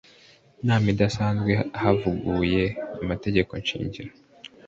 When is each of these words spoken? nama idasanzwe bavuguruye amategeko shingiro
nama 0.65 0.85
idasanzwe 0.93 1.51
bavuguruye 1.81 2.63
amategeko 3.01 3.51
shingiro 3.67 4.11